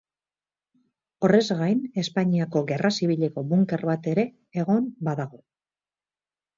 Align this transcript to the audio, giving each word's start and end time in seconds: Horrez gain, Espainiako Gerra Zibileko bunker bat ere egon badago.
Horrez 1.27 1.41
gain, 1.59 1.83
Espainiako 2.05 2.65
Gerra 2.73 2.93
Zibileko 2.97 3.47
bunker 3.55 3.87
bat 3.93 4.13
ere 4.17 4.27
egon 4.65 4.93
badago. 5.13 5.47